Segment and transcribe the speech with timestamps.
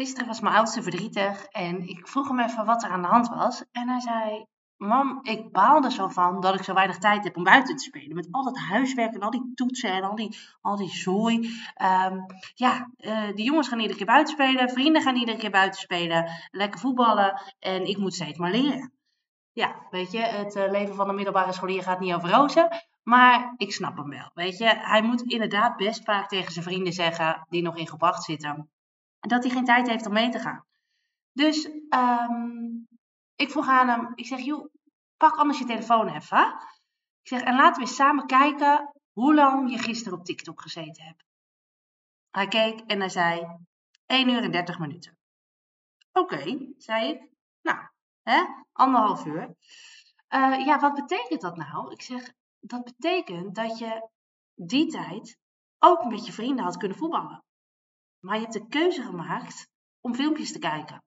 [0.00, 3.28] Gisteren was mijn oudste verdrietig en ik vroeg hem even wat er aan de hand
[3.28, 3.64] was.
[3.72, 7.36] En hij zei: Mam, ik baal er zo van dat ik zo weinig tijd heb
[7.36, 8.14] om buiten te spelen.
[8.14, 11.50] Met al dat huiswerk en al die toetsen en al die, al die zooi.
[11.74, 12.18] Ehm,
[12.54, 14.70] ja, uh, die jongens gaan iedere keer buiten spelen.
[14.70, 16.30] Vrienden gaan iedere keer buiten spelen.
[16.50, 17.42] Lekker voetballen.
[17.58, 18.92] En ik moet steeds maar leren.
[19.52, 22.68] Ja, weet je, het uh, leven van een middelbare scholier gaat niet over rozen.
[23.02, 24.30] Maar ik snap hem wel.
[24.34, 28.24] Weet je, hij moet inderdaad best vaak tegen zijn vrienden zeggen die nog in gebracht
[28.24, 28.70] zitten
[29.20, 30.64] dat hij geen tijd heeft om mee te gaan.
[31.32, 32.88] Dus um,
[33.34, 34.68] ik vroeg aan hem, ik zeg, joh,
[35.16, 36.46] pak anders je telefoon even.
[37.22, 41.04] Ik zeg, en laten we eens samen kijken hoe lang je gisteren op TikTok gezeten
[41.04, 41.24] hebt.
[42.30, 43.46] Hij keek en hij zei,
[44.06, 45.18] 1 uur en 30 minuten.
[46.12, 47.28] Oké, zei ik.
[47.62, 47.78] Nou,
[48.22, 49.54] hè, anderhalf uur.
[50.34, 51.92] Uh, ja, wat betekent dat nou?
[51.92, 54.08] Ik zeg, dat betekent dat je
[54.54, 55.38] die tijd
[55.78, 57.44] ook met je vrienden had kunnen voetballen.
[58.20, 59.68] Maar je hebt de keuze gemaakt
[60.00, 61.02] om filmpjes te kijken.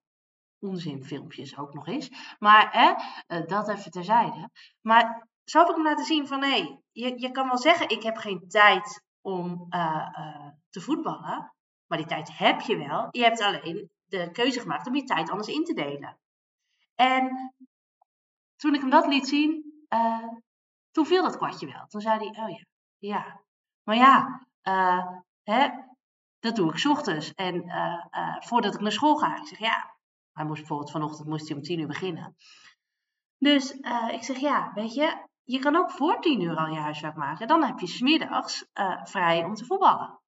[0.60, 2.36] Onzin filmpjes ook nog eens.
[2.40, 2.94] Maar hè,
[3.28, 4.50] eh, dat even terzijde.
[4.82, 8.04] Maar zo heb ik hem laten zien van hé, je, je kan wel zeggen ik
[8.04, 11.54] heb geen tijd om uh, uh, te voetballen.
[11.88, 13.08] Maar die tijd heb je wel.
[13.12, 16.18] Je hebt alleen de keuze gemaakt om je tijd anders in te delen.
[16.96, 17.54] En
[18.56, 19.64] toen ik hem dat liet zien,
[20.92, 21.86] toen viel dat kwartje wel.
[21.88, 22.66] Toen zei hij, oh ja,
[22.98, 23.42] ja.
[23.84, 24.46] Maar ja,
[25.44, 25.70] hè,
[26.44, 27.34] dat doe ik ochtends.
[27.34, 29.38] En uh, uh, voordat ik naar school ga.
[29.38, 29.96] Ik zeg ja.
[30.34, 32.36] Hij moest bijvoorbeeld vanochtend moest hij om tien uur beginnen.
[33.38, 36.80] Dus uh, ik zeg ja, weet je, je kan ook voor tien uur al je
[36.80, 37.48] huiswerk maken.
[37.48, 38.66] Dan heb je smiddags
[39.04, 40.20] vrij om te voetballen.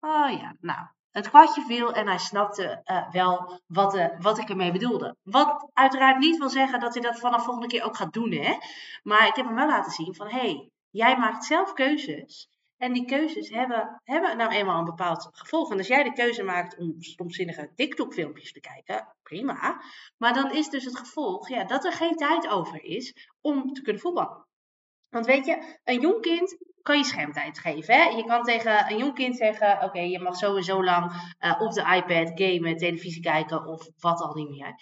[0.00, 0.86] Oh ja, nou.
[1.10, 5.16] Het kwartje viel en hij snapte wel wat, wat ik ermee bedoelde.
[5.22, 8.56] Wat uiteraard niet wil zeggen dat hij dat vanaf volgende keer ook gaat doen, hè.
[9.02, 12.48] Maar ik heb hem wel laten zien van, hé, hey, jij maakt zelf keuzes.
[12.76, 15.70] En die keuzes hebben, hebben nou eenmaal een bepaald gevolg.
[15.70, 19.82] En als jij de keuze maakt om stomzinnige TikTok-filmpjes te kijken, prima.
[20.16, 23.82] Maar dan is dus het gevolg ja, dat er geen tijd over is om te
[23.82, 24.46] kunnen voetballen.
[25.08, 27.94] Want weet je, een jong kind kan je schermtijd geven.
[27.94, 28.02] Hè?
[28.02, 31.80] Je kan tegen een jong kind zeggen: Oké, je mag sowieso lang uh, op de
[31.80, 34.74] iPad gamen, televisie kijken of wat al niet meer.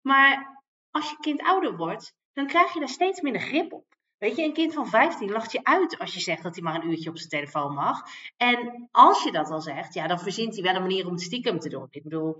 [0.00, 3.84] Maar als je kind ouder wordt, dan krijg je daar steeds minder grip op.
[4.24, 6.74] Weet je, een kind van 15 lacht je uit als je zegt dat hij maar
[6.74, 8.02] een uurtje op zijn telefoon mag.
[8.36, 11.22] En als je dat al zegt, ja, dan verzint hij wel een manier om het
[11.22, 11.86] stiekem te doen.
[11.90, 12.36] Ik bedoel,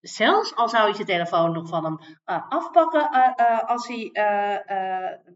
[0.00, 4.10] zelfs al zou je zijn telefoon nog van hem uh, afpakken uh, uh, als hij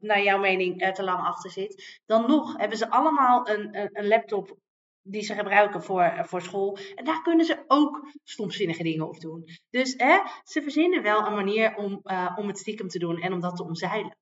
[0.00, 4.08] naar jouw mening te lang achter zit, dan nog hebben ze allemaal een, een, een
[4.08, 4.56] laptop
[5.02, 6.78] die ze gebruiken voor, voor school.
[6.94, 9.44] En daar kunnen ze ook stomzinnige dingen op doen.
[9.70, 12.02] Dus hè, ze verzinnen wel een manier om,
[12.36, 14.16] om het stiekem te doen en om dat te omzeilen.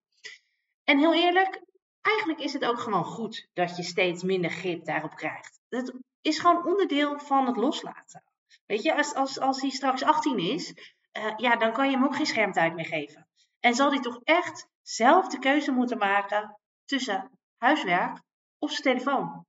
[0.92, 1.62] En heel eerlijk,
[2.00, 5.60] eigenlijk is het ook gewoon goed dat je steeds minder grip daarop krijgt.
[5.68, 8.24] Het is gewoon onderdeel van het loslaten.
[8.66, 10.70] Weet je, als, als, als hij straks 18 is,
[11.18, 13.28] uh, ja, dan kan je hem ook geen schermtijd meer geven.
[13.60, 18.20] En zal hij toch echt zelf de keuze moeten maken tussen huiswerk
[18.58, 19.46] of zijn telefoon.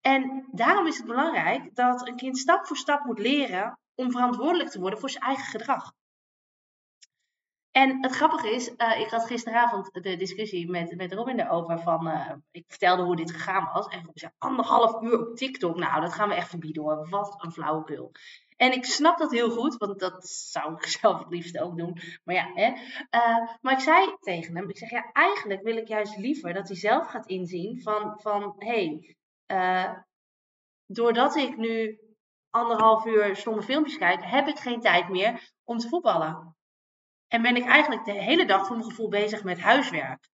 [0.00, 4.70] En daarom is het belangrijk dat een kind stap voor stap moet leren om verantwoordelijk
[4.70, 5.92] te worden voor zijn eigen gedrag.
[7.76, 12.08] En het grappige is, uh, ik had gisteravond de discussie met, met Robin erover van,
[12.08, 13.86] uh, ik vertelde hoe dit gegaan was.
[13.86, 17.34] En Robin zei, anderhalf uur op TikTok, nou dat gaan we echt verbieden hoor, wat
[17.44, 18.12] een flauwekul.
[18.56, 21.98] En ik snap dat heel goed, want dat zou ik zelf het liefst ook doen.
[22.24, 22.68] Maar ja, hè.
[23.10, 26.68] Uh, maar ik zei tegen hem, ik zeg ja, eigenlijk wil ik juist liever dat
[26.68, 29.00] hij zelf gaat inzien van, van hé,
[29.46, 30.04] hey,
[30.86, 32.00] doordat ik nu
[32.50, 36.56] anderhalf uur stomme filmpjes kijk, heb ik geen tijd meer om te voetballen.
[37.28, 40.28] En ben ik eigenlijk de hele dag voor mijn gevoel bezig met huiswerk.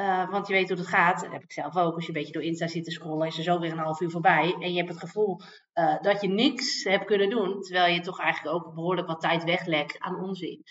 [0.00, 1.94] Uh, want je weet hoe het gaat, dat heb ik zelf ook.
[1.94, 4.00] Als je een beetje door Insta zit te scrollen, is er zo weer een half
[4.00, 4.56] uur voorbij.
[4.60, 5.40] En je hebt het gevoel
[5.74, 7.60] uh, dat je niks hebt kunnen doen.
[7.60, 10.62] Terwijl je toch eigenlijk ook behoorlijk wat tijd weglekt aan onzin.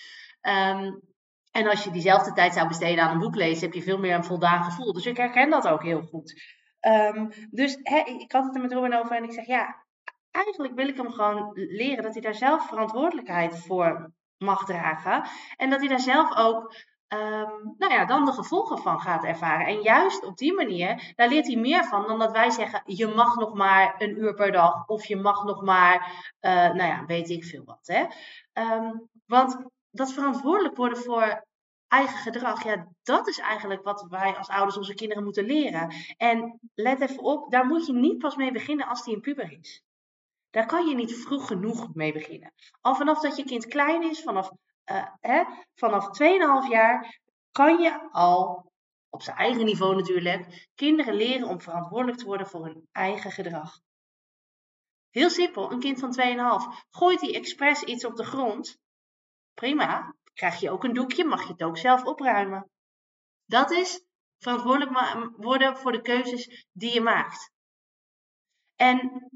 [0.42, 1.02] Um,
[1.52, 4.16] en als je diezelfde tijd zou besteden aan een boek lezen, heb je veel meer
[4.16, 4.94] een voldaan gevoel.
[4.94, 6.42] Dus ik herken dat ook heel goed.
[6.88, 7.76] Um, dus
[8.20, 9.86] ik had het er met Robin over en ik zeg ja,
[10.32, 15.28] eigenlijk wil ik hem gewoon leren dat hij daar zelf verantwoordelijkheid voor mag dragen.
[15.56, 16.74] En dat hij daar zelf ook
[17.08, 19.66] ehm, nou ja, dan de gevolgen van gaat ervaren.
[19.66, 23.08] En juist op die manier, daar leert hij meer van dan dat wij zeggen, je
[23.08, 25.96] mag nog maar een uur per dag of je mag nog maar,
[26.42, 27.80] uh, nou ja, weet ik veel wat.
[27.88, 28.06] Hè?
[28.54, 28.92] Ehm,
[29.26, 29.58] want
[29.92, 31.46] dat verantwoordelijk worden voor
[31.88, 35.94] eigen gedrag, ja, dat is eigenlijk wat wij als ouders onze kinderen moeten leren.
[36.18, 39.58] En let even op, daar moet je niet pas mee beginnen als die een puber
[39.60, 39.84] is.
[40.50, 42.54] Daar kan je niet vroeg genoeg mee beginnen.
[42.82, 44.50] Al vanaf dat je kind klein is, vanaf,
[44.92, 45.44] uh, hè,
[45.76, 46.06] vanaf
[46.66, 47.20] 2,5 jaar,
[47.52, 48.72] kan je al,
[49.10, 53.80] op zijn eigen niveau natuurlijk, kinderen leren om verantwoordelijk te worden voor hun eigen gedrag.
[55.10, 56.86] Heel simpel, een kind van 2,5.
[56.90, 58.78] Gooit hij expres iets op de grond?
[59.54, 62.70] Prima, krijg je ook een doekje, mag je het ook zelf opruimen.
[63.46, 64.06] Dat is
[64.38, 67.52] verantwoordelijk worden voor de keuzes die je maakt.
[68.76, 69.30] En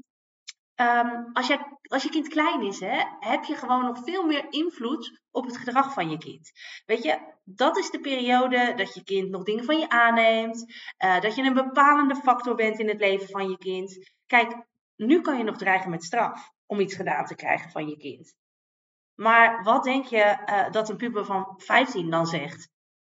[0.76, 4.46] um, als, je, als je kind klein is, hè, heb je gewoon nog veel meer
[4.50, 6.50] invloed op het gedrag van je kind.
[6.86, 10.72] Weet je, dat is de periode dat je kind nog dingen van je aanneemt,
[11.04, 14.10] uh, dat je een bepalende factor bent in het leven van je kind.
[14.26, 14.66] Kijk,
[14.96, 18.34] nu kan je nog dreigen met straf om iets gedaan te krijgen van je kind.
[19.14, 22.68] Maar wat denk je uh, dat een puber van 15 dan zegt?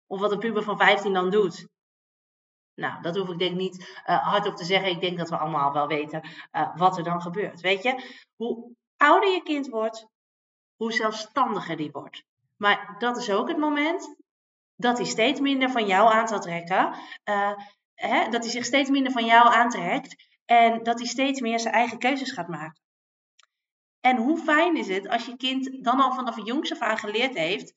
[0.08, 1.68] Of wat een puber van 15 dan doet?
[2.75, 4.89] Nou, dat hoef ik denk niet uh, hardop te zeggen.
[4.89, 7.62] Ik denk dat we allemaal wel weten uh, wat er dan gebeurt.
[7.62, 10.07] Weet je, hoe ouder je kind wordt,
[10.75, 12.24] hoe zelfstandiger die wordt.
[12.57, 14.16] Maar dat is ook het moment
[14.75, 16.95] dat hij steeds minder van jou aan zal trekken.
[17.30, 17.51] Uh,
[17.94, 20.16] hè, dat hij zich steeds minder van jou aantrekt.
[20.45, 22.81] En dat hij steeds meer zijn eigen keuzes gaat maken.
[24.00, 27.36] En hoe fijn is het als je kind dan al vanaf jongs af aan geleerd
[27.36, 27.74] heeft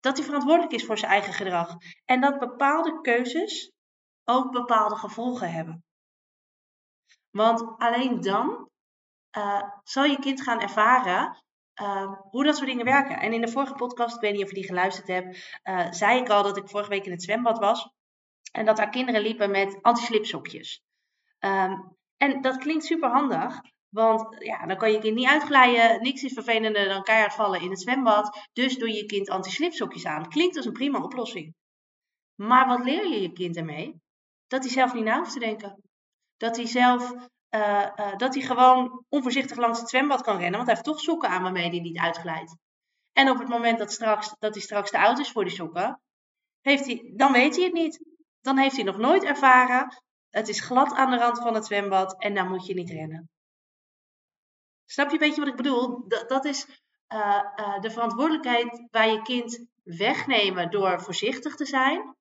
[0.00, 1.76] dat hij verantwoordelijk is voor zijn eigen gedrag.
[2.04, 3.72] En dat bepaalde keuzes
[4.30, 5.84] ook bepaalde gevolgen hebben.
[7.30, 8.68] Want alleen dan
[9.36, 11.44] uh, zal je kind gaan ervaren
[11.80, 13.20] uh, hoe dat soort dingen werken.
[13.20, 16.20] En in de vorige podcast, ik weet niet of je die geluisterd hebt, uh, zei
[16.20, 17.90] ik al dat ik vorige week in het zwembad was.
[18.52, 20.82] En dat daar kinderen liepen met anti-slipsokjes.
[21.38, 23.60] Um, en dat klinkt super handig.
[23.88, 26.02] Want ja, dan kan je kind niet uitglijden.
[26.02, 28.48] Niks is vervelender dan keihard vallen in het zwembad.
[28.52, 30.28] Dus doe je kind anti-slipsokjes aan.
[30.28, 31.54] Klinkt als een prima oplossing.
[32.34, 34.00] Maar wat leer je je kind ermee?
[34.50, 35.82] Dat hij zelf niet na hoeft te denken.
[36.36, 37.12] Dat hij zelf,
[37.50, 40.54] uh, uh, dat hij gewoon onvoorzichtig langs het zwembad kan rennen.
[40.54, 42.56] Want hij heeft toch sokken aan waarmee hij niet uitglijdt.
[43.12, 46.00] En op het moment dat, straks, dat hij straks te oud is voor die sokken,
[46.60, 48.04] heeft hij, dan weet hij het niet.
[48.40, 50.02] Dan heeft hij nog nooit ervaren.
[50.30, 53.30] Het is glad aan de rand van het zwembad en dan moet je niet rennen.
[54.84, 56.08] Snap je een beetje wat ik bedoel?
[56.08, 56.66] Dat, dat is
[57.12, 62.16] uh, de verantwoordelijkheid bij je kind wegnemen door voorzichtig te zijn.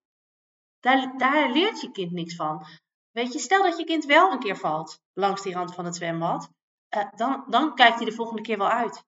[0.80, 2.66] Daar, daar leert je kind niks van.
[3.12, 5.96] Weet je, stel dat je kind wel een keer valt langs die rand van het
[5.96, 6.50] zwembad,
[6.98, 9.04] uh, dan, dan kijkt hij de volgende keer wel uit.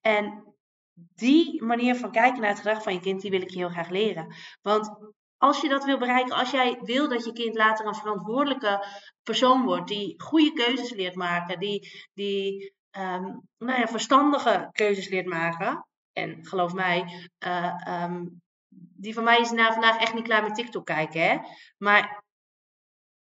[0.00, 0.54] En
[0.94, 3.68] die manier van kijken naar het gedrag van je kind, die wil ik je heel
[3.68, 4.34] graag leren.
[4.62, 8.86] Want als je dat wil bereiken, als jij wil dat je kind later een verantwoordelijke
[9.22, 15.26] persoon wordt, die goede keuzes leert maken, die, die um, nou ja, verstandige keuzes leert
[15.26, 15.86] maken.
[16.12, 18.42] En geloof mij, uh, um,
[18.74, 21.22] die van mij is na vandaag echt niet klaar met TikTok kijken.
[21.22, 21.38] Hè?
[21.78, 22.24] Maar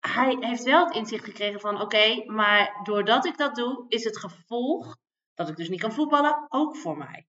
[0.00, 4.18] hij heeft wel het inzicht gekregen van oké, maar doordat ik dat doe, is het
[4.18, 4.96] gevolg
[5.34, 7.26] dat ik dus niet kan voetballen ook voor mij.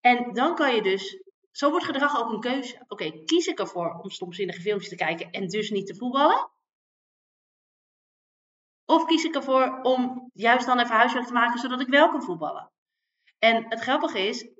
[0.00, 2.84] En dan kan je dus zo wordt gedrag ook een keuze.
[2.88, 6.50] Oké, kies ik ervoor om stomzinnige filmpjes te kijken en dus niet te voetballen?
[8.84, 12.22] Of kies ik ervoor om juist dan even huiswerk te maken zodat ik wel kan
[12.22, 12.72] voetballen?
[13.38, 14.50] En het grappige is,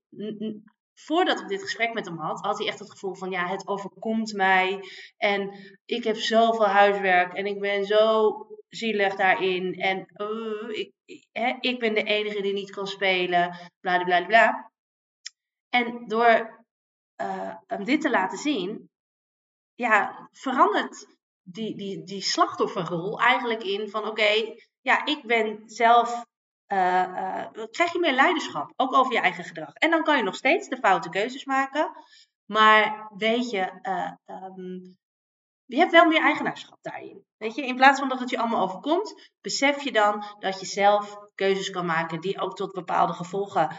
[0.94, 3.66] voordat ik dit gesprek met hem had, had hij echt het gevoel van ja, het
[3.66, 4.80] overkomt mij.
[5.16, 5.50] En
[5.84, 8.32] ik heb zoveel huiswerk en ik ben zo
[8.68, 9.74] zielig daarin.
[9.74, 10.92] En uh, ik,
[11.60, 14.72] ik ben de enige die niet kan spelen, bla bla bla.
[15.68, 16.64] En door
[17.22, 18.90] uh, om dit te laten zien,
[19.74, 21.06] ja, verandert
[21.42, 26.24] die, die, die slachtofferrol eigenlijk in van oké, ja, ik ben zelf,
[27.70, 29.72] krijg je meer leiderschap, ook over je eigen gedrag.
[29.72, 31.90] En dan kan je nog steeds de foute keuzes maken,
[32.44, 33.72] maar weet je,
[34.26, 34.96] um,
[35.64, 37.24] je hebt wel meer eigenaarschap daarin.
[37.36, 40.66] Weet je, in plaats van dat het je allemaal overkomt, besef je dan dat je
[40.66, 43.76] zelf keuzes kan maken die ook tot bepaalde gevolgen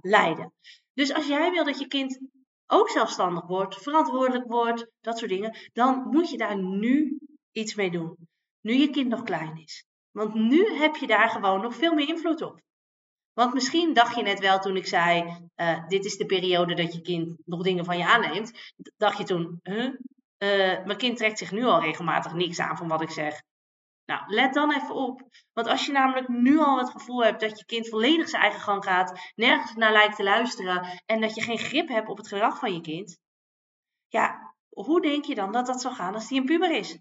[0.00, 0.52] leiden.
[0.92, 2.20] Dus als jij wil dat je kind
[2.66, 7.18] ook zelfstandig wordt, verantwoordelijk wordt, dat soort dingen, dan moet je daar nu
[7.52, 8.16] iets mee doen.
[8.60, 9.84] Nu je kind nog klein is.
[10.16, 12.60] Want nu heb je daar gewoon nog veel meer invloed op.
[13.32, 15.24] Want misschien dacht je net wel toen ik zei:
[15.56, 18.72] uh, Dit is de periode dat je kind nog dingen van je aanneemt.
[18.96, 19.60] Dacht je toen?
[19.62, 23.42] Uh, mijn kind trekt zich nu al regelmatig niks aan van wat ik zeg.
[24.04, 25.22] Nou, let dan even op.
[25.52, 28.60] Want als je namelijk nu al het gevoel hebt dat je kind volledig zijn eigen
[28.60, 32.28] gang gaat, nergens naar lijkt te luisteren en dat je geen grip hebt op het
[32.28, 33.18] gedrag van je kind,
[34.08, 36.98] ja, hoe denk je dan dat dat zal gaan als die een puber is?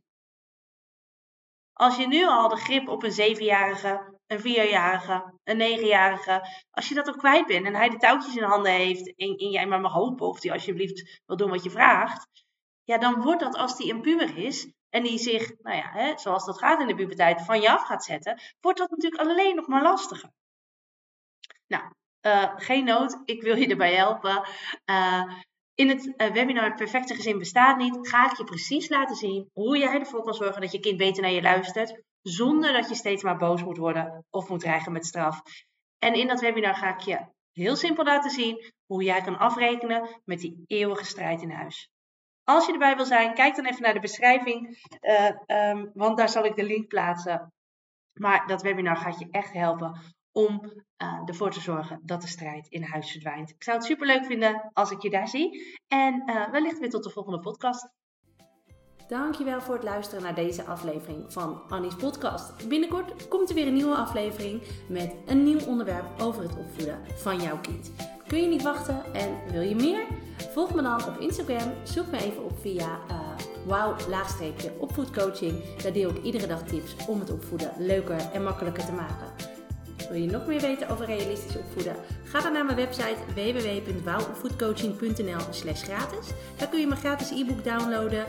[1.74, 6.96] Als je nu al de grip op een zevenjarige, een vierjarige, een negenjarige, als je
[6.96, 9.82] dat ook kwijt bent en hij de touwtjes in handen heeft en, en jij maar
[9.82, 12.28] mag hopen of hij alsjeblieft wil doen wat je vraagt,
[12.84, 16.18] ja, dan wordt dat als die een puber is en die zich, nou ja, hè,
[16.18, 19.56] zoals dat gaat in de puberteit, van je af gaat zetten, wordt dat natuurlijk alleen
[19.56, 20.30] nog maar lastiger.
[21.68, 21.84] Nou,
[22.22, 24.48] uh, geen nood, ik wil je erbij helpen.
[24.86, 25.34] Uh,
[25.76, 29.78] in het uh, webinar Perfecte Gezin Bestaat Niet ga ik je precies laten zien hoe
[29.78, 33.24] jij ervoor kan zorgen dat je kind beter naar je luistert, zonder dat je steeds
[33.24, 35.42] maar boos moet worden of moet dreigen met straf.
[36.00, 37.20] En in dat webinar ga ik je
[37.52, 41.90] heel simpel laten zien hoe jij kan afrekenen met die eeuwige strijd in huis.
[42.44, 46.30] Als je erbij wil zijn, kijk dan even naar de beschrijving, uh, um, want daar
[46.30, 47.54] zal ik de link plaatsen.
[48.14, 50.02] Maar dat webinar gaat je echt helpen
[50.34, 50.62] om
[50.98, 53.50] uh, ervoor te zorgen dat de strijd in huis verdwijnt.
[53.50, 55.78] Ik zou het super leuk vinden als ik je daar zie.
[55.88, 57.90] En uh, wellicht weer tot de volgende podcast.
[59.08, 62.68] Dankjewel voor het luisteren naar deze aflevering van Annie's podcast.
[62.68, 67.42] Binnenkort komt er weer een nieuwe aflevering met een nieuw onderwerp over het opvoeden van
[67.42, 67.92] jouw kind.
[68.28, 70.06] Kun je niet wachten en wil je meer?
[70.38, 71.74] Volg me dan op Instagram.
[71.84, 73.20] Zoek me even op via uh,
[73.66, 75.64] wow-opvoedcoaching.
[75.82, 79.53] Daar deel ik iedere dag tips om het opvoeden leuker en makkelijker te maken.
[80.10, 81.96] Wil je nog meer weten over realistisch opvoeden?
[82.24, 86.28] Ga dan naar mijn website www.wowopvoedcoaching.nl slash gratis.
[86.58, 88.26] Daar kun je mijn gratis e-book downloaden.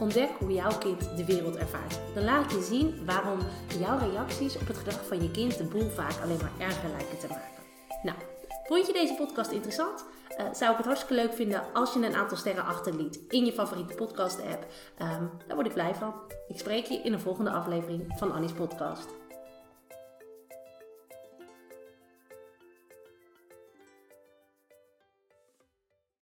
[0.00, 2.00] Ontdek hoe jouw kind de wereld ervaart.
[2.14, 3.38] Dan laat ik je zien waarom
[3.78, 7.18] jouw reacties op het gedrag van je kind de boel vaak alleen maar erger lijken
[7.18, 7.62] te maken.
[8.02, 8.16] Nou,
[8.64, 10.04] vond je deze podcast interessant?
[10.38, 13.52] Uh, zou ik het hartstikke leuk vinden als je een aantal sterren achterliet in je
[13.52, 14.66] favoriete podcast app.
[14.98, 16.14] Um, daar word ik blij van.
[16.48, 19.06] Ik spreek je in een volgende aflevering van Annie's podcast.